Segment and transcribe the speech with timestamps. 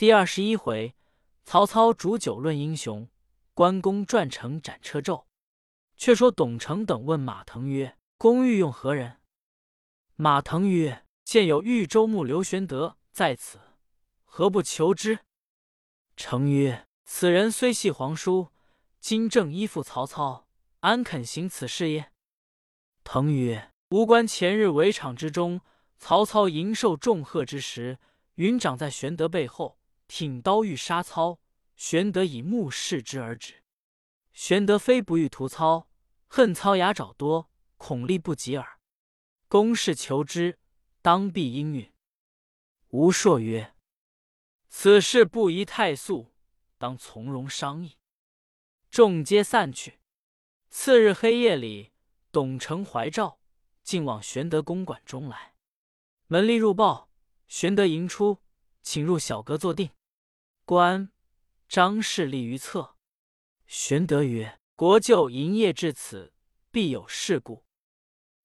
[0.00, 0.96] 第二十一回，
[1.44, 3.06] 曹操煮酒论英雄，
[3.52, 5.26] 关公转城斩车胄。
[5.94, 9.20] 却说董承等问马腾曰：“公欲用何人？”
[10.16, 13.60] 马腾曰：“见有豫州牧刘玄德在此，
[14.24, 15.18] 何不求之？”
[16.16, 18.48] 成曰：“此人虽系皇叔，
[19.00, 20.48] 今正依附曹操，
[20.78, 22.10] 安肯行此事耶？”
[23.04, 25.60] 腾曰：“吾观前日围场之中，
[25.98, 27.98] 曹操迎受重贺之时，
[28.36, 29.76] 云长在玄德背后，
[30.10, 31.38] 挺刀欲杀操，
[31.76, 33.62] 玄德以目视之而止。
[34.32, 35.86] 玄德非不欲屠操。”
[36.26, 38.80] 恨操牙爪多，恐力不及耳。
[39.48, 40.58] 公事求之，
[41.00, 41.92] 当必应允。
[42.88, 43.74] 吴硕曰
[44.68, 46.32] ：“此事不宜太速，
[46.78, 47.98] 当从容商议。”
[48.90, 50.00] 众皆散去。
[50.68, 51.92] 次日黑夜里，
[52.30, 53.40] 董承怀诏，
[53.82, 55.54] 竟往玄德公馆中来。
[56.26, 57.10] 门吏入报，
[57.48, 58.38] 玄德迎出，
[58.82, 59.90] 请入小阁坐定。
[60.70, 61.10] 关
[61.68, 62.94] 张氏立于侧。
[63.66, 66.32] 玄德曰：国舅营业至此，
[66.70, 67.64] 必有事故。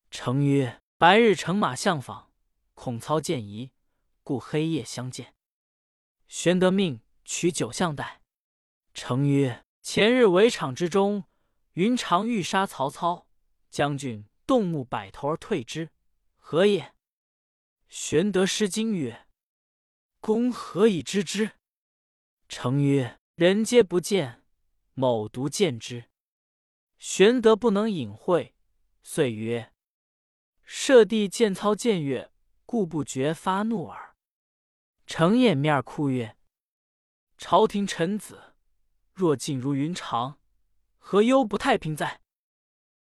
[0.10, 2.32] 成曰：“白日乘马相访，
[2.74, 3.70] 恐操见疑，
[4.24, 5.36] 故黑夜相见。”
[6.28, 8.24] 玄德命取酒相待。
[8.96, 11.26] 成曰：“前日围场之中，
[11.74, 13.28] 云长欲杀曹操，
[13.70, 15.92] 将军动怒，摆头而退之，
[16.38, 16.96] 何也？”
[17.88, 19.28] 玄德失惊曰
[20.20, 21.52] ：“公何以知之？”
[22.48, 24.44] 成曰：“人皆不见，
[24.94, 26.06] 某独见之。”
[26.98, 28.56] 玄德不能隐晦，
[29.04, 29.74] 遂曰
[30.64, 32.32] ：“舍弟见操见悦，
[32.66, 34.16] 故不觉发怒耳。”
[35.06, 36.38] 程掩面哭曰
[37.38, 38.56] ：“朝廷臣子
[39.14, 40.40] 若尽如云长，
[40.98, 42.22] 何忧不太平哉？”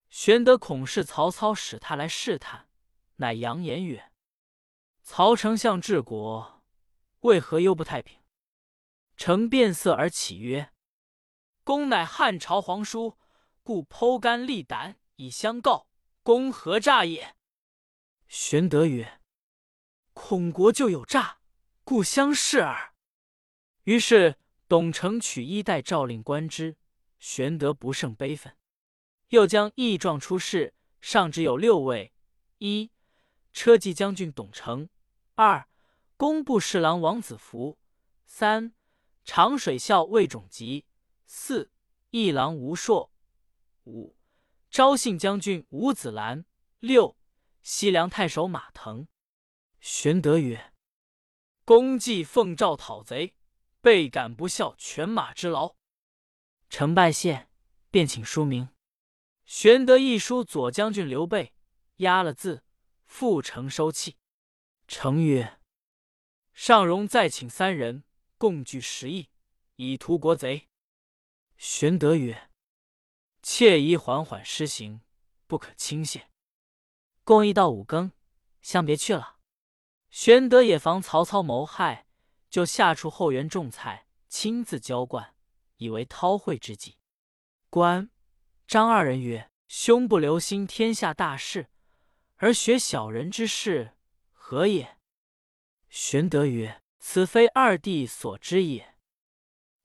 [0.10, 2.68] 玄德恐是曹操使他来试探，
[3.18, 4.12] 乃扬言曰
[5.04, 6.64] ：“曹丞相治国，
[7.22, 8.20] 为何忧不太平？”
[9.18, 10.72] 成变色而起曰
[11.64, 13.18] ：“公乃汉朝皇叔。”
[13.66, 15.88] 故剖肝沥胆以相告，
[16.22, 17.34] 公何诈也？
[18.28, 19.22] 玄德曰
[20.12, 21.38] ：“孔国就有诈，
[21.86, 22.94] 故相视耳。”
[23.86, 24.38] 于是
[24.68, 26.76] 董承取衣带诏令观之。
[27.20, 28.58] 玄德不胜悲愤，
[29.30, 32.12] 又将义状出示，上只有六位：
[32.58, 32.92] 一、
[33.54, 34.90] 车骑将军董承；
[35.36, 35.70] 二、
[36.18, 37.78] 工部侍郎王子服；
[38.26, 38.74] 三、
[39.26, 40.86] 长水校尉种吉；
[41.26, 41.72] 四、
[42.10, 43.12] 议郎吴硕。
[43.86, 44.16] 五，
[44.70, 46.46] 昭信将军吴子兰；
[46.80, 47.18] 六，
[47.62, 49.08] 西凉太守马腾。
[49.80, 50.74] 玄德曰
[51.66, 53.36] ：“公既奉诏讨贼，
[53.82, 55.76] 倍感不效犬马之劳。”
[56.70, 57.48] 成拜谢，
[57.92, 58.70] 便请书名。
[59.46, 61.54] 玄德一书左将军刘备，
[61.98, 62.64] 压了字，
[63.06, 64.16] 复呈收讫。
[64.88, 65.60] 成曰
[66.54, 68.04] ：“尚容再请三人，
[68.44, 69.30] 共聚十亿，
[69.78, 70.68] 以图国贼。”
[71.56, 72.50] 玄德曰。
[73.42, 75.00] 切宜缓缓施行，
[75.48, 76.30] 不可轻懈。
[77.24, 78.12] 共议到五更，
[78.62, 79.38] 相别去了。
[80.10, 82.06] 玄德也防曹操谋害，
[82.50, 85.34] 就下处后园种菜，亲自浇灌，
[85.78, 86.98] 以为韬晦之计。
[87.70, 88.10] 关
[88.68, 91.70] 张二人曰：“兄不留心天下大事，
[92.36, 93.96] 而学小人之事，
[94.34, 94.98] 何也？”
[95.88, 98.96] 玄德曰：“此非二弟所知也。”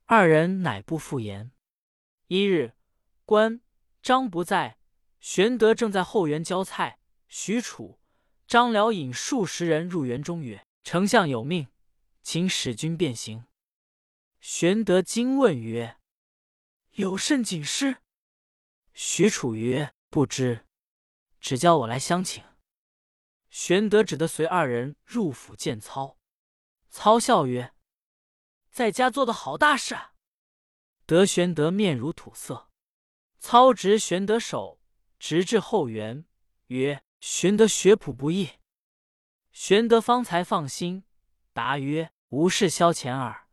[0.06, 1.51] 二人乃不复言。
[2.29, 2.77] 一日。
[3.25, 3.61] 关
[4.01, 4.79] 张不在，
[5.19, 7.01] 玄德正在后园浇菜。
[7.27, 7.99] 许褚、
[8.47, 11.67] 张辽引数十人入园中，曰：“丞相有命，
[12.23, 13.47] 请使君便行。”
[14.41, 15.99] 玄德惊问曰
[16.95, 17.97] ：“有甚紧事？”
[18.95, 20.65] 许褚曰：“不知，
[21.41, 22.43] 只叫我来相请。”
[23.50, 26.18] 玄德只得随二人入府见操。
[26.91, 27.75] 操笑曰
[28.71, 29.97] ：“在家做的好大事。”
[31.06, 32.71] 得玄德面如土色。
[33.38, 34.81] 操执玄德手，
[35.19, 36.26] 直至后园，
[36.66, 38.50] 曰：“玄德学朴不易。”
[39.53, 41.04] 玄德方才放心，
[41.53, 43.49] 答曰：“无事消遣耳。”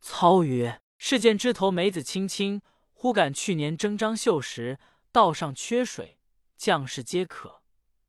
[0.00, 2.62] 操曰：“是见枝头梅子青青，
[2.92, 4.78] 忽感去年征张绣时，
[5.10, 6.18] 道上缺水，
[6.56, 7.62] 将士皆渴，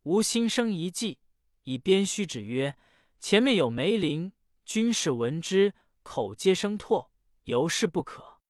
[0.03, 1.19] 吾心生一计，
[1.63, 2.77] 以鞭虚指曰
[3.23, 4.33] ：‘前面有梅林，
[4.65, 7.07] 军士闻之，口皆生唾，
[7.43, 8.41] 犹是不可。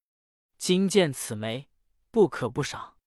[0.58, 1.70] 今见此梅。’”
[2.10, 2.98] 不可不赏。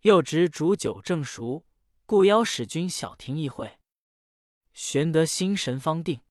[0.00, 1.64] 又值煮酒正熟，
[2.06, 3.78] 故邀使君小亭一会。
[4.72, 6.22] 玄德心神方定，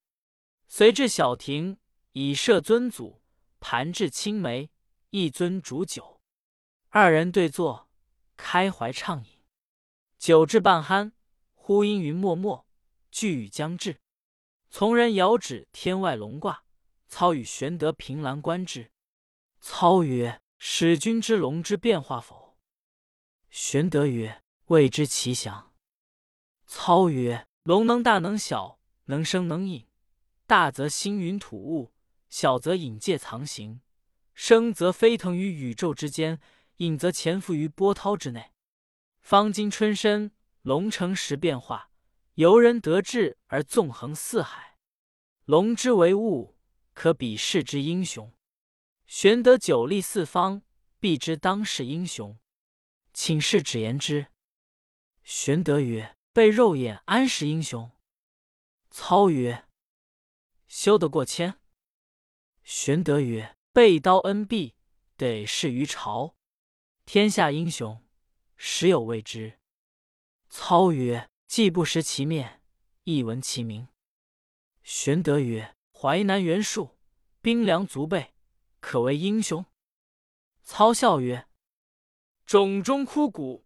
[0.67, 1.77] 随至小亭，
[2.11, 3.21] 以设尊祖，
[3.61, 4.69] 盘置青梅，
[5.11, 6.19] 一尊煮酒，
[6.89, 7.89] 二人对坐，
[8.35, 9.39] 开怀畅饮。
[10.17, 11.13] 酒至半酣，
[11.53, 12.67] 忽阴云漠漠，
[13.09, 14.01] 巨雨将至。
[14.77, 16.65] 从人遥指天外龙卦，
[17.07, 18.91] 操与玄德凭栏观之。
[19.61, 22.57] 操曰：“使君知龙之变化否？”
[23.49, 25.71] 玄德曰：“未知其详。”
[26.67, 29.87] 操曰：“龙能大能小，能生能隐。
[30.45, 31.93] 大则星云吐雾，
[32.27, 33.79] 小则隐介藏形。
[34.33, 36.41] 生则飞腾于宇宙之间，
[36.79, 38.51] 隐则潜伏于波涛之内。
[39.21, 40.33] 方今春深，
[40.63, 41.91] 龙乘时变化，
[42.35, 44.77] 由人得志而纵横四海。
[45.45, 46.57] 龙之为物，
[46.93, 48.33] 可比世之英雄。
[49.05, 50.63] 玄德久立四方，
[50.99, 52.37] 必知当世英雄。
[53.13, 54.27] 请示指言之。”
[55.23, 57.91] 玄德曰：“被肉眼安识英雄？”
[58.91, 59.67] 操曰
[60.67, 61.59] ：“修得过谦。”
[62.63, 64.75] 玄德曰：“被刀恩必，
[65.15, 66.35] 得是于朝。
[67.05, 68.03] 天下英雄，
[68.57, 69.59] 实有未知。”
[70.49, 72.61] 操曰：“既不识其面，
[73.03, 73.87] 亦闻其名。”
[74.83, 76.97] 玄德曰：“淮南袁术，
[77.41, 78.33] 兵粮足备，
[78.79, 79.65] 可为英雄。”
[80.63, 81.47] 操笑曰
[82.45, 83.65] ：“冢中枯骨，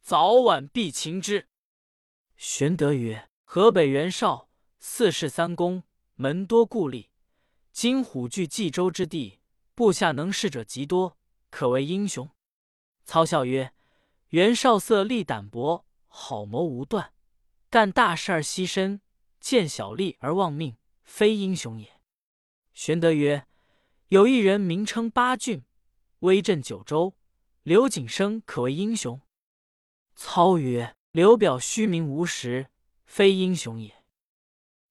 [0.00, 1.48] 早晚必擒之。”
[2.36, 5.82] 玄德曰：“河北袁绍，四世三公，
[6.14, 7.08] 门多故吏。
[7.72, 9.40] 今虎踞冀州之地，
[9.74, 11.18] 部下能事者极多，
[11.50, 12.30] 可为英雄。”
[13.04, 13.72] 操笑曰
[14.30, 15.86] ：“袁绍色厉胆薄，
[16.18, 17.12] 好谋无断，
[17.68, 19.00] 干大事而牺牲，
[19.38, 22.00] 见小利而忘命，非英雄也。”
[22.72, 23.46] 玄德曰
[24.08, 25.64] ：“有一人名称八俊，
[26.20, 27.14] 威震九州，
[27.62, 29.20] 刘景升可谓英雄。”
[30.16, 30.94] 操曰。
[31.12, 32.68] 刘表虚名无实，
[33.06, 34.04] 非英雄也。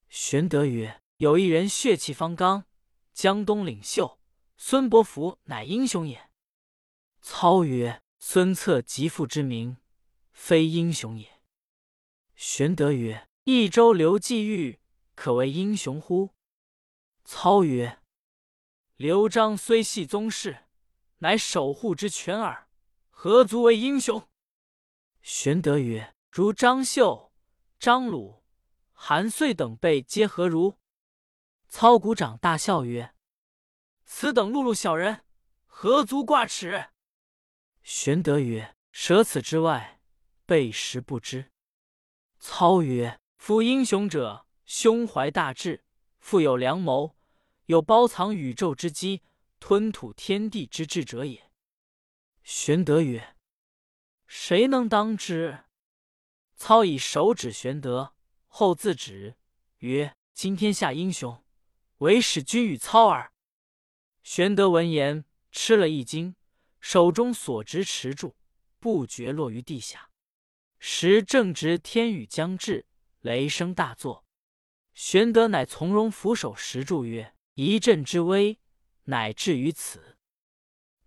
[0.09, 2.65] 玄德曰：“有一人血气方刚，
[3.13, 4.19] 江东领袖，
[4.57, 6.31] 孙伯符乃英雄也。”
[7.21, 9.77] 操曰：“孙策极父之名，
[10.35, 11.41] 非英雄也。”
[12.35, 14.79] 玄德曰：“益州刘季玉
[15.15, 16.35] 可为英雄乎？”
[17.25, 17.99] 操曰
[18.97, 20.65] ：“刘璋虽系宗室，
[21.19, 22.67] 乃守护之权耳，
[23.09, 24.27] 何足为英雄？”
[25.23, 26.11] 玄德曰。
[26.35, 27.31] 如张绣、
[27.79, 28.43] 张鲁、
[28.91, 30.77] 韩遂等辈，皆何如？
[31.69, 33.15] 操鼓掌大笑曰
[34.03, 35.23] ：“此等碌碌小人，
[35.65, 36.89] 何足挂齿？”
[37.83, 39.94] 玄德曰：“舍此之外，
[40.45, 41.51] 备实不知。”
[42.39, 45.83] 操曰：“夫英雄者，胸怀大志，
[46.19, 47.15] 富有良谋，
[47.65, 49.23] 有包藏宇宙之机，
[49.59, 51.51] 吞吐天地之志者也。”
[52.43, 53.35] 玄德曰
[54.27, 55.65] ：“谁能当之？”
[56.55, 58.13] 操以手指玄德，
[58.47, 59.35] 后自指
[59.79, 61.43] 曰：“今天下英雄，
[61.97, 63.33] 唯使君与操耳。”
[64.23, 66.35] 玄德闻言，吃了一惊，
[66.79, 68.35] 手中所执持柱
[68.79, 70.09] 不觉落于地下。
[70.79, 72.85] 时正值天雨将至，
[73.21, 74.25] 雷声大作。
[74.93, 78.59] 玄德乃从容俯首石柱曰：“一阵之威，
[79.05, 80.17] 乃至于此。”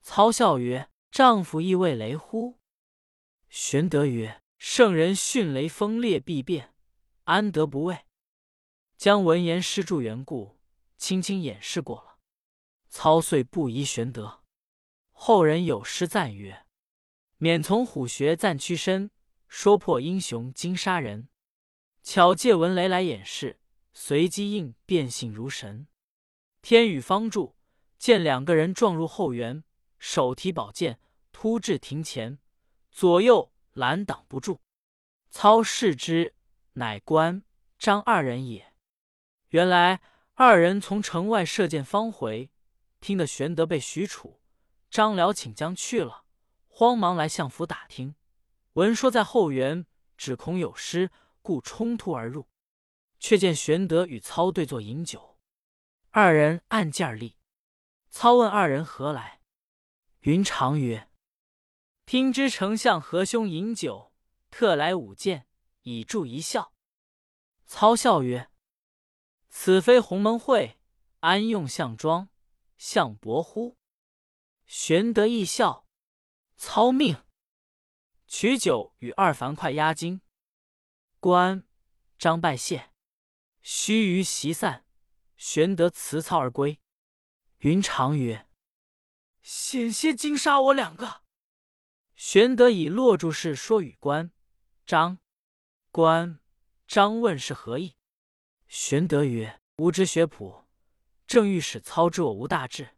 [0.03, 2.59] 操笑曰：“丈夫亦畏雷乎？”
[3.49, 6.75] 玄德曰：圣人迅雷锋烈必变，
[7.25, 8.07] 安得不畏？
[8.97, 10.59] 将闻言施助缘故，
[10.97, 12.19] 轻轻掩饰过了。
[12.89, 14.43] 操遂不疑玄德。
[15.13, 16.67] 后人有诗赞曰
[17.39, 19.11] ：“免从虎穴暂屈身，
[19.49, 21.29] 说破英雄今杀人。
[22.03, 23.59] 巧借闻雷来掩饰，
[23.93, 25.89] 随机应变性如神。”
[26.63, 27.57] 天雨方住，
[27.99, 29.65] 见两个人撞入后园，
[29.99, 31.01] 手提宝剑
[31.33, 32.39] 突至庭前，
[32.91, 33.53] 左右。
[33.75, 34.59] 拦挡不住，
[35.31, 36.35] 操视之，
[36.73, 37.45] 乃关
[37.79, 38.75] 张二人也。
[39.51, 40.01] 原来
[40.35, 42.51] 二人从城外射箭方回，
[42.99, 44.41] 听得玄德被许褚、
[44.91, 46.25] 张辽请将去了，
[46.67, 48.17] 慌忙来相府打听，
[48.79, 51.11] 闻说在后园，只恐有失，
[51.43, 52.49] 故冲突而入。
[53.19, 55.37] 却见玄德与操对坐饮酒，
[56.11, 57.37] 二人按剑立。
[58.09, 59.41] 操问二人何来，
[60.21, 61.11] 云长曰。
[62.07, 64.13] 听知丞相和兄饮酒，
[64.49, 65.49] 特来舞剑，
[65.83, 66.73] 以助一笑。
[67.67, 68.49] 操笑曰
[69.51, 70.79] ：“此非鸿门会，
[71.19, 72.29] 安用项庄、
[72.77, 73.77] 项伯乎？”
[74.65, 75.85] 玄德亦笑。
[76.57, 77.17] 操命
[78.29, 80.21] 取酒与二樊哙压惊。
[81.19, 81.65] 关
[82.19, 82.91] 张拜谢，
[83.63, 84.85] 须臾席散。
[85.37, 86.79] 玄德辞操而归。
[87.61, 88.47] 云长曰
[89.41, 91.23] ：“险些惊杀我两个。”
[92.15, 94.31] 玄德以落柱事说与关
[94.85, 95.19] 张，
[95.91, 96.39] 关
[96.87, 97.97] 张问是何意？
[98.67, 100.65] 玄德曰：“吾知学谱，
[101.27, 102.91] 正欲使操知我无大志，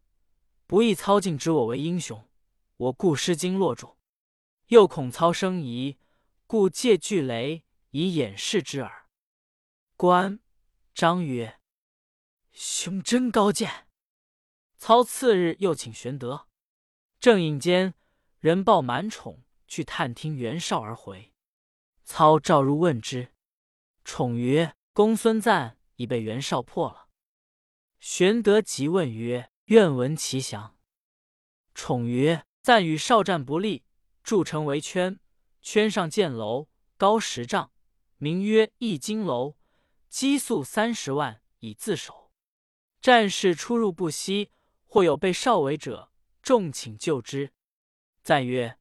[0.67, 2.29] 不意操竟指我为英雄，
[2.77, 3.97] 我故失惊落柱。
[4.71, 5.99] 又恐操生疑，
[6.47, 9.09] 故借巨雷以掩饰之耳。”
[9.97, 10.39] 关
[10.95, 11.61] 张曰
[12.53, 13.89] ：“兄真高见。
[14.77, 16.47] 操次日又请玄德。
[17.19, 17.95] 正饮间，
[18.39, 21.35] 人报满宠去探听袁绍而回。
[22.05, 23.33] 操召入问之，
[24.05, 27.09] 宠曰：“公孙瓒已被袁绍破了。”
[27.99, 30.79] 玄德急问曰：“愿闻其详。”
[31.75, 33.85] 宠曰：“赞与少战不利，
[34.23, 35.19] 筑城为圈，
[35.62, 37.73] 圈上建楼，高十丈，
[38.19, 39.57] 名曰一金楼，
[40.09, 42.31] 积粟三十万，以自守。
[43.00, 44.50] 战士出入不息，
[44.87, 46.11] 或有被少围者，
[46.43, 47.53] 众请救之。
[48.23, 48.79] 赞曰：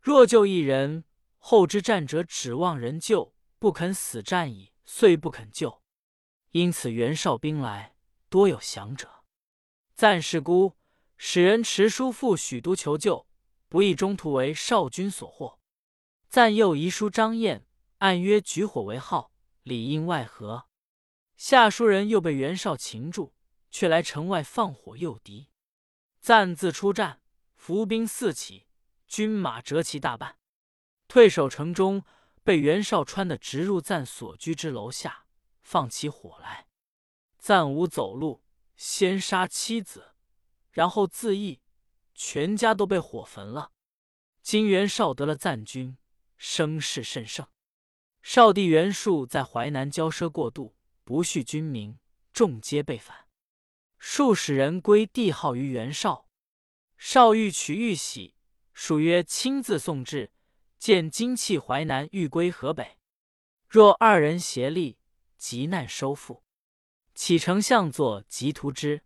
[0.00, 1.04] 若救一人。”
[1.48, 5.80] 后之战者指望人救，不肯死战矣，遂不肯救。
[6.50, 7.94] 因此袁绍兵来，
[8.28, 9.22] 多有降者。
[9.94, 10.72] 赞是孤，
[11.16, 13.25] 使人持书赴许都求救，
[13.68, 15.58] 不意中途为少军所获。
[16.28, 17.66] 赞又遗书张燕，
[17.98, 19.32] 按约举火为号，
[19.62, 20.66] 里应外合。
[21.36, 23.34] 下书人又被袁绍擒住，
[23.70, 25.48] 却来城外放火诱敌。
[26.20, 27.20] 赞自出战，
[27.54, 28.66] 伏兵四起，
[29.06, 30.38] 军马折其大半。
[31.08, 32.02] 退守城中，
[32.42, 35.26] 被袁绍穿的直入赞所居之楼下，
[35.62, 36.66] 放起火来。
[37.38, 38.42] 赞无走路，
[38.76, 40.14] 先杀妻子，
[40.72, 41.60] 然后自缢，
[42.16, 43.70] 全家都被火焚了。
[44.42, 45.96] 今袁绍得了赞军，
[46.36, 47.46] 声势甚盛。
[48.22, 51.98] 少帝袁术在淮南骄奢过度，不恤军民，
[52.32, 53.28] 众皆被反。
[53.98, 56.28] 数使人归帝号于袁绍，
[56.96, 58.34] 绍欲取玉玺，
[58.72, 60.32] 属曰亲自送至。
[60.78, 62.98] 见金弃淮南，欲归河北。
[63.68, 64.98] 若二人协力，
[65.36, 66.44] 急难收复。
[67.14, 69.02] 启丞相作即图之。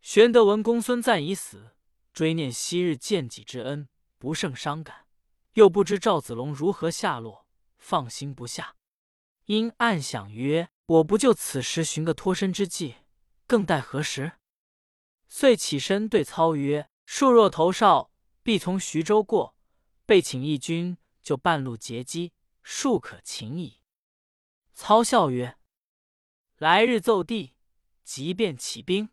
[0.00, 1.76] 玄德闻公孙瓒已死，
[2.12, 3.88] 追念昔日见己之恩，
[4.18, 5.06] 不胜伤感。
[5.54, 8.76] 又不知赵子龙如何下落，放心不下。
[9.46, 12.96] 因暗想曰：“我不就此时寻个脱身之计，
[13.46, 14.32] 更待何时？”
[15.28, 18.12] 遂起身对操曰：“树若投绍，
[18.42, 19.56] 必从徐州过。”
[20.06, 23.80] 被请义军，就半路截击，庶可擒矣。
[24.72, 25.56] 操笑曰
[26.58, 27.54] ：“来日奏帝，
[28.02, 29.10] 即便起兵。”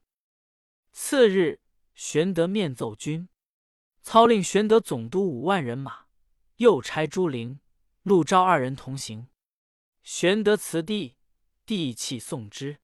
[0.92, 1.62] 次日，
[1.98, 3.28] 玄德面奏军，
[4.04, 6.06] 操令玄德总督五万人马，
[6.58, 7.60] 又差朱灵、
[8.04, 9.30] 陆昭二人同行。
[10.04, 11.16] 玄德辞帝，
[11.66, 12.78] 帝泣送之。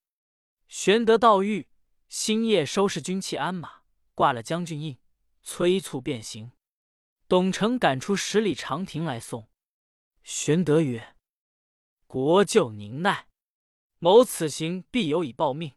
[0.67, 1.70] 玄德到狱，
[2.10, 3.84] 星夜收拾军器鞍马，
[4.15, 4.98] 挂了将军印，
[5.43, 6.51] 催促便行。
[7.27, 9.48] 董承赶出十里长亭来送，
[10.24, 11.15] 玄德曰
[12.08, 13.27] ：“国舅宁奈，
[14.00, 15.74] 谋此行必有以报命。”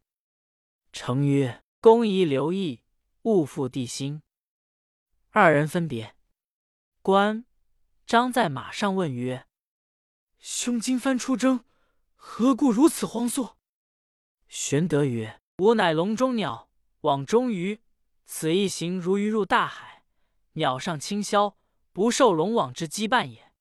[0.90, 2.80] 承曰：“公宜留意，
[3.26, 4.23] 勿负帝心。”
[5.30, 6.14] 二人分别。
[7.02, 7.45] 关
[8.06, 9.47] 张在马上问曰
[10.38, 11.64] ：“兄今番出征，
[12.14, 13.56] 何故如此慌速？”
[14.49, 17.80] 玄德曰：“吾乃笼中鸟，网中鱼，
[18.25, 20.04] 此一行如鱼入大海。”
[20.54, 21.56] 鸟上清霄，
[21.92, 23.52] 不受龙网之羁绊也。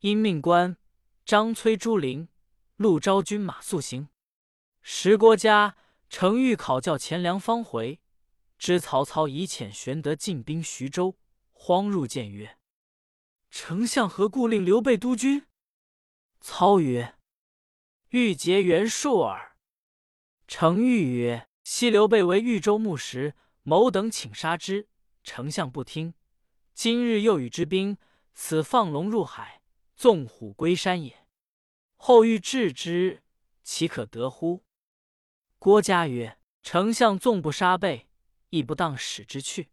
[0.00, 0.76] 因命官
[1.24, 2.28] 张催、朱灵、
[2.74, 4.08] 陆昭军马速行。
[4.82, 5.76] 时郭嘉、
[6.10, 8.00] 程昱考教钱粮方回，
[8.62, 11.18] 知曹操已遣玄德进兵徐州，
[11.50, 12.58] 慌入见曰
[13.50, 15.48] ：“丞相何故令刘备督军？”
[16.40, 17.16] 操曰
[18.10, 19.56] ：“欲结袁术耳。”
[20.46, 24.86] 程昱曰：“昔刘备为豫州牧时，某等请杀之。”
[25.24, 26.14] 丞相不听，
[26.72, 27.98] 今日又与之兵，
[28.32, 29.60] 此放龙入海，
[29.96, 31.26] 纵虎归山也。
[31.96, 33.24] 后欲制之，
[33.64, 34.62] 岂可得乎？
[35.58, 38.06] 郭嘉曰：“丞相纵不杀备，
[38.52, 39.70] 亦不当使之去。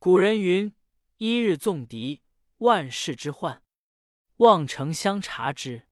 [0.00, 0.74] 古人云
[1.18, 2.22] ：‘一日纵敌，
[2.58, 3.62] 万世之患。’
[4.38, 5.86] 望丞相察之。”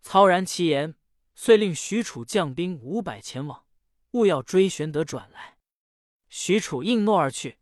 [0.00, 0.94] 操然其言，
[1.34, 3.66] 遂令许褚将兵五百前往，
[4.12, 5.58] 勿要追玄德转来。
[6.28, 7.58] 许褚应诺而去。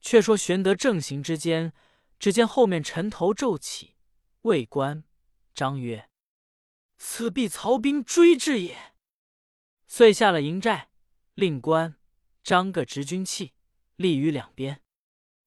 [0.00, 1.72] 却说玄德正行之间，
[2.18, 3.96] 只见后面尘头骤起，
[4.42, 5.04] 魏关
[5.54, 6.08] 张曰
[6.98, 8.94] ：“此必曹兵追至也。”
[9.86, 10.90] 遂下了营寨，
[11.34, 11.96] 令关
[12.42, 13.52] 张各执军器，
[13.96, 14.82] 立于两边。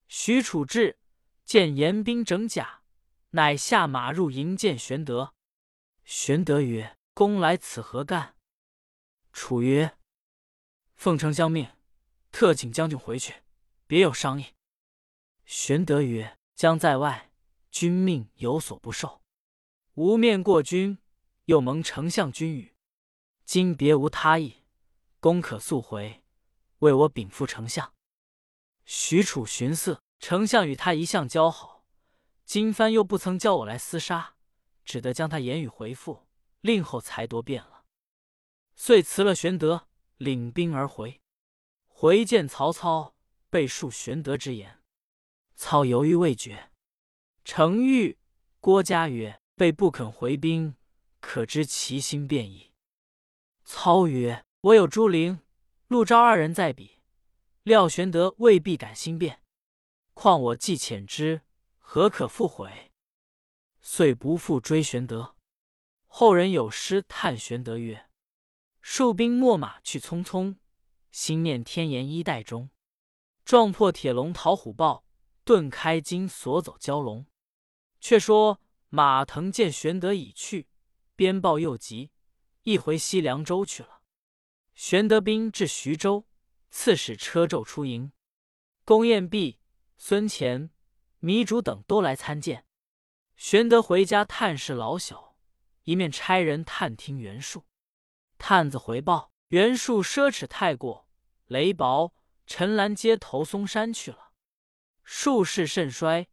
[0.07, 0.99] 许褚至，
[1.43, 2.83] 见严兵整甲，
[3.31, 5.33] 乃下马入营见玄德。
[6.03, 8.35] 玄德曰：“公来此何干？”
[9.33, 9.97] 楚曰
[10.95, 11.69] ：“奉丞相命，
[12.31, 13.41] 特请将军回去。”
[13.87, 14.53] 别有商议。
[15.45, 17.31] 玄德曰：“将在外，
[17.69, 19.21] 君命有所不受。
[19.93, 20.97] 无面过君，
[21.45, 22.75] 又蒙丞相君语。
[23.43, 24.63] 今别无他意，
[25.19, 26.23] 公可速回，
[26.85, 27.93] 为我禀复丞相。”
[28.85, 31.85] 许褚寻思，丞相与他一向交好，
[32.45, 34.35] 今番又不曾叫我来厮杀，
[34.83, 36.27] 只得将他言语回复，
[36.61, 37.85] 令后才夺变了。
[38.75, 39.87] 遂辞了玄德，
[40.17, 41.21] 领兵而回。
[41.87, 43.15] 回见曹操，
[43.49, 44.81] 备述玄德之言。
[45.55, 46.71] 操犹豫未决。
[47.45, 48.17] 程昱、
[48.59, 50.75] 郭嘉曰：“备不肯回兵，
[51.21, 52.73] 可知其心变矣。”
[53.63, 55.39] 操曰：“我有朱灵、
[55.87, 57.01] 陆昭二人在彼，
[57.61, 59.43] 料玄德未必敢心变。
[60.15, 61.41] 况我既遣之，
[61.77, 62.91] 何可复悔？”
[63.81, 65.35] 遂不复追玄德。
[66.07, 68.09] 后人有诗叹玄德曰
[68.81, 70.55] ：“戍兵秣马去匆匆。”
[71.11, 72.71] 心念天颜衣带中，
[73.43, 75.05] 撞破铁笼逃虎豹，
[75.43, 77.27] 顿开金锁走蛟龙。
[78.01, 80.67] 却说马腾见玄德已去，
[81.15, 82.11] 鞭报又急，
[82.63, 83.94] 一回西凉州去了。
[84.75, 86.27] 玄德兵至徐州，
[86.69, 88.11] 刺史车胄出营，
[88.83, 89.57] 公彦弼、
[89.97, 90.69] 孙乾、
[91.21, 92.65] 糜竺等都来参见。
[93.37, 95.37] 玄德回家探视老小，
[95.83, 97.65] 一面差人探听袁术。
[98.37, 101.07] 探子回报：袁术奢侈太过。
[101.45, 102.13] 雷薄，
[102.45, 104.33] 陈兰接投嵩山去了。
[105.03, 106.27] 术势甚衰，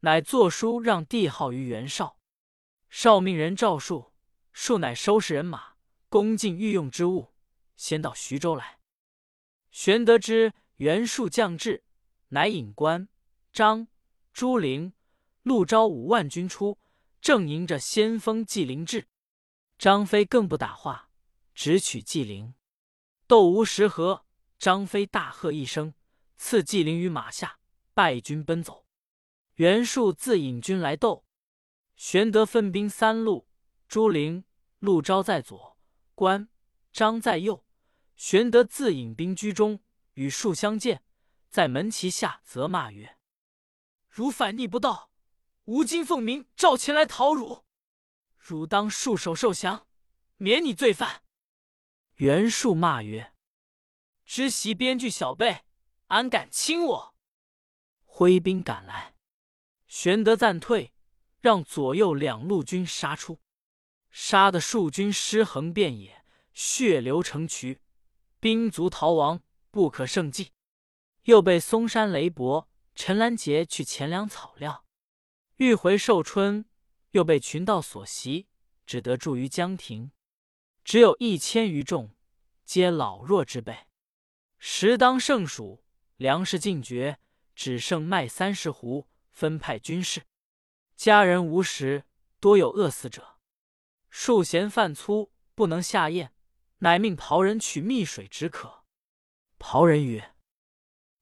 [0.00, 2.18] 乃作书让帝号于袁绍。
[2.88, 4.12] 绍命人诏术，
[4.52, 5.74] 术乃收拾人马，
[6.08, 7.33] 恭敬御用之物，
[7.76, 8.78] 先到徐州来。
[9.70, 11.84] 玄德知袁术将至，
[12.28, 13.08] 乃引关
[13.52, 13.88] 张
[14.32, 14.92] 朱灵
[15.42, 16.78] 陆昭五万军出，
[17.20, 19.08] 正迎着先锋纪灵至。
[19.78, 21.10] 张飞更不打话，
[21.54, 22.54] 直取纪灵。
[23.26, 24.24] 斗无十合。
[24.56, 25.92] 张飞大喝一声，
[26.38, 27.58] 刺纪灵于马下，
[27.92, 28.86] 败军奔走。
[29.56, 31.26] 袁术自引军来斗，
[31.96, 33.46] 玄德分兵三路，
[33.88, 34.44] 朱灵、
[34.78, 35.76] 陆昭在左，
[36.14, 36.48] 关
[36.92, 37.63] 张在右。
[38.16, 39.80] 玄德自引兵居中，
[40.14, 41.02] 与树相见，
[41.50, 43.18] 在门旗下责骂曰
[44.08, 45.10] ：“汝反逆不道，
[45.64, 47.64] 吾今奉明召前来讨汝，
[48.36, 49.86] 汝当束手受降，
[50.36, 51.22] 免你罪犯。”
[52.16, 53.34] 袁术骂曰：
[54.24, 55.64] 知袭边惧小辈，
[56.06, 57.14] 安敢轻我？
[58.04, 59.16] 挥兵赶来，
[59.88, 60.94] 玄德暂退，
[61.40, 63.40] 让左右两路军杀出，
[64.10, 67.80] 杀得数军尸横遍野，血流成渠，
[68.44, 70.52] 兵卒逃亡，不可胜计。
[71.22, 74.84] 又被嵩山雷伯、陈兰杰去钱粮草料，
[75.56, 76.66] 欲回寿春，
[77.12, 78.46] 又被群盗所袭，
[78.84, 80.12] 只得住于江亭。
[80.84, 82.14] 只有一千余众，
[82.66, 83.86] 皆老弱之辈。
[84.58, 85.82] 时当盛暑，
[86.16, 87.18] 粮食尽绝，
[87.56, 90.26] 只剩麦三十斛，分派军士。
[90.96, 92.04] 家人无食，
[92.40, 93.38] 多有饿死者。
[94.10, 96.33] 数嫌饭粗，不能下咽，
[96.84, 98.84] 乃命袍人取蜜水止渴。
[99.58, 100.34] 袍人曰：“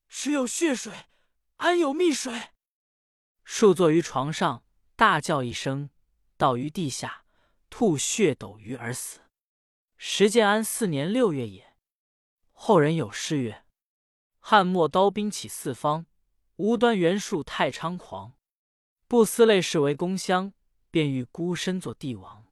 [0.09, 1.05] 只有血水，
[1.55, 2.49] 安有蜜水？”
[3.45, 4.65] 数坐于床上，
[4.97, 5.89] 大叫一声，
[6.35, 7.23] 倒于地下，
[7.69, 9.21] 吐血斗鱼而死。
[9.95, 11.77] 时建安四年六月也。
[12.51, 13.63] 后人有诗曰
[14.39, 16.05] ：“汉末刀兵起四方，
[16.57, 18.33] 无端袁术太猖狂。
[19.07, 20.51] 不思累世为公相，
[20.91, 22.47] 便欲孤身做帝王。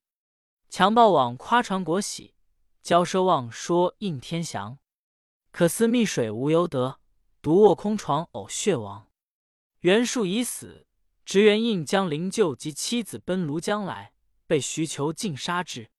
[0.70, 2.36] 强暴网夸传国玺，
[2.84, 4.80] 骄奢望说应天祥。
[5.52, 7.00] 可思蜜水无由得，
[7.42, 9.12] 独卧空床呕血亡。
[9.80, 10.88] 袁术已死，
[11.26, 14.14] 直元应将灵柩及妻子奔庐江来，
[14.48, 15.92] 被徐求尽杀之。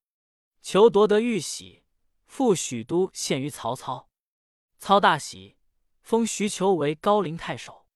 [0.61, 1.81] 求夺得玉玺。”
[2.33, 4.09] 复许都献于曹操，
[4.79, 5.59] 操大喜，
[6.01, 7.87] 封徐求为高陵太守。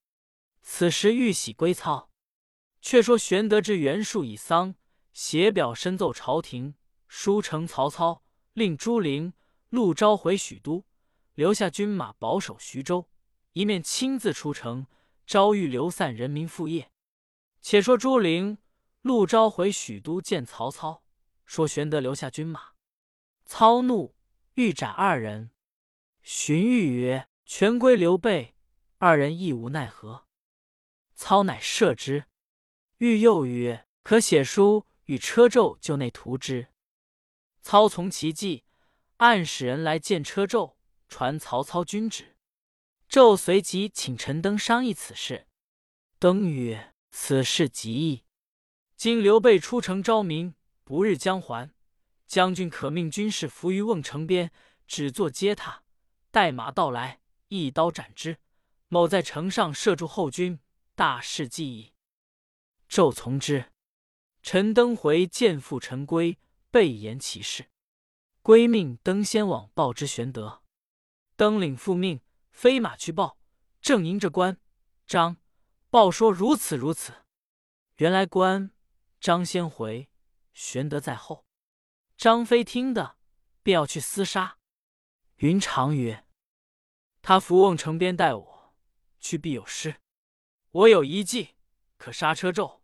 [0.61, 2.11] 此时玉玺归操。
[2.83, 4.75] 却说玄德知袁术已丧，
[5.14, 6.75] 写表申奏朝廷，
[7.09, 8.22] 书呈曹操，
[8.57, 9.35] 令朱灵、
[9.69, 10.87] 陆昭回许都，
[11.35, 13.07] 留下军马保守徐州，
[13.53, 14.87] 一面亲自出城，
[15.27, 16.90] 招谕流散人民复业。
[17.61, 18.57] 且说朱灵、
[19.03, 21.03] 陆昭回许都见曹操，
[21.45, 22.71] 说玄德留下军马，
[23.45, 24.16] 操怒。
[24.55, 25.51] 欲斩二人，
[26.23, 28.55] 荀彧曰：“权归刘备，
[28.97, 30.25] 二人亦无奈何。”
[31.14, 32.25] 操乃赦之。
[33.01, 36.69] 彧又曰：“可写书与车胄就内图之。”
[37.66, 38.62] 操从其计，
[39.16, 40.76] 暗使人来见车胄，
[41.09, 42.37] 传曹操军旨。
[43.11, 45.48] 胄随即请陈登商议此事。
[46.20, 48.22] 登曰：“此事极易。
[48.94, 51.72] 今刘备出城招民，不日将还。”
[52.29, 54.52] 将军可命军士伏于瓮城边，
[54.87, 55.83] 只做接他，
[56.31, 58.38] 待马到来，一刀斩之。
[58.87, 60.61] 某在城上射住后军，
[60.94, 61.92] 大事既矣。
[62.88, 63.72] 纣从之。
[64.44, 66.38] 陈登回见父陈规，
[66.76, 67.70] 备言其事。
[68.42, 70.62] 归命登仙往报之玄德。
[71.34, 73.38] 登领复命，飞马去报，
[73.80, 74.60] 正迎着关
[75.06, 75.38] 张，
[75.88, 77.24] 报说如此如此。
[77.96, 78.72] 原来关
[79.18, 80.10] 张先回，
[80.52, 81.46] 玄德在后。
[82.18, 83.16] 张飞听得，
[83.62, 84.58] 便要去厮杀。
[85.36, 86.26] 云长曰
[87.22, 88.74] ：“他伏瓮城边待我，
[89.18, 90.02] 去必有失。
[90.72, 91.54] 我有一计，
[91.96, 92.80] 可杀车胄，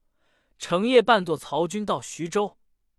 [0.57, 2.57] 成夜扮作曹军到徐州，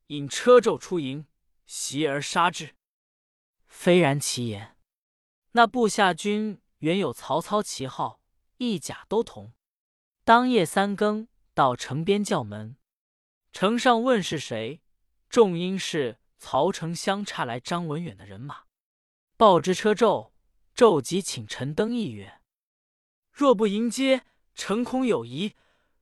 [0.08, 1.26] 引车胄出营，
[1.66, 2.76] 袭而杀之。”
[3.68, 4.78] 非然其言。
[5.54, 8.22] 那部下军原有曹操旗号，
[8.58, 9.54] 一甲都同。
[10.24, 12.78] 当夜三更到城边叫门，
[13.52, 14.82] 城上问是谁，
[15.30, 18.63] 众因是曹丞相差来张文远的人马。
[19.38, 20.32] 报之车胄，
[20.76, 22.42] 胄即请陈登议曰
[23.32, 25.56] ：“若不迎接，诚恐有疑；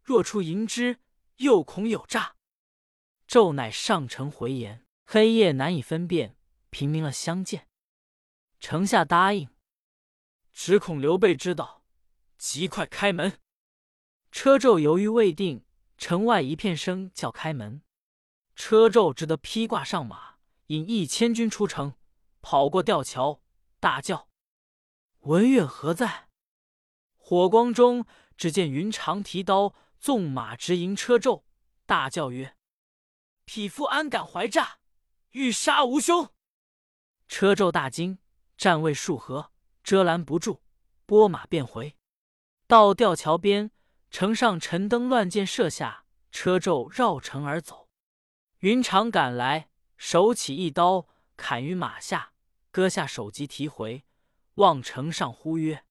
[0.04, 1.00] 若出迎之，
[1.38, 2.36] 又恐有诈。”
[3.32, 6.36] 胄乃上城回言：“黑夜难以分辨，
[6.70, 7.70] 平明了相见。”
[8.60, 9.48] 城下答应，
[10.52, 11.86] 只恐刘备知道，
[12.38, 13.40] 即快开门。
[14.34, 15.64] 车胄犹豫未定，
[15.98, 17.84] 城外一片声叫开门。
[18.54, 20.36] 车胄只得披挂上马，
[20.68, 21.96] 引一千军出城。
[22.42, 23.42] 跑过吊桥，
[23.80, 24.28] 大叫
[25.22, 26.28] ：“文远何在？”
[27.16, 31.44] 火光中，只见云长提刀，纵马直迎车胄，
[31.86, 32.58] 大叫曰
[33.54, 34.78] ：“匹夫安敢怀诈？
[35.32, 36.32] 欲杀吾兄！”
[37.28, 38.18] 车胄大惊，
[38.58, 39.52] 战未数合，
[39.84, 40.62] 遮拦不住，
[41.06, 41.98] 拨马便回。
[42.66, 43.70] 到吊桥边，
[44.10, 47.90] 城上陈登乱箭射下，车胄绕城而走。
[48.60, 52.32] 云长赶来，手起一刀，砍于马下。
[52.72, 54.06] 割下首级，提回，
[54.54, 55.84] 望城上呼曰：“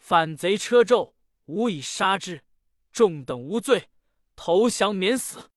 [0.00, 1.12] 反贼车胄，
[1.44, 2.46] 吾已杀之，
[2.90, 3.90] 众等无罪，
[4.34, 5.50] 投降免死。”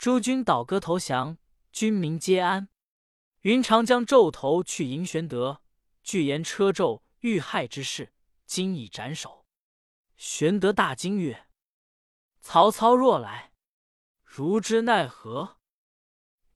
[0.00, 1.36] 诸军倒戈投降，
[1.72, 2.70] 军民皆安。
[3.42, 5.60] 云长将胄头去迎玄德，
[6.02, 8.14] 据言车胄遇害之事，
[8.46, 9.44] 今已斩首。
[10.16, 11.46] 玄德大惊曰
[12.40, 13.52] ：“曹操若来，
[14.24, 15.58] 如之奈何？”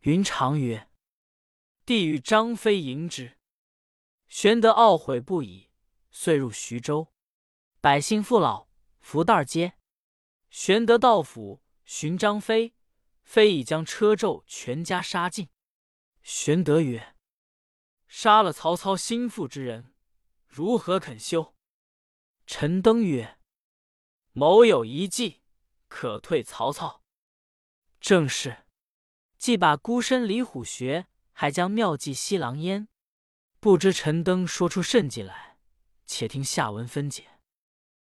[0.01, 0.89] 云长曰：
[1.85, 3.37] 弟与张飞迎之，
[4.27, 5.69] 玄德懊悔不已，
[6.11, 7.13] 遂入徐州。
[7.83, 8.69] 百姓父老
[9.01, 9.75] 福袋接。
[10.49, 12.75] 玄德到府寻张飞，
[13.25, 15.49] 非已将车胄全家杀尽。
[16.23, 17.17] 玄德曰
[18.07, 19.93] ：“杀了曹操心腹之人，
[20.47, 21.57] 如何肯休？”
[22.47, 23.39] 陈登曰
[24.33, 25.43] ：“某有一计，
[25.89, 27.03] 可退曹操。”
[28.01, 28.67] 正是，
[29.37, 31.09] 既把孤身离虎穴。
[31.37, 32.87] 还将妙计吸狼烟，
[33.59, 35.59] 不知陈登说出甚计来，
[36.07, 37.34] 且听下文分解。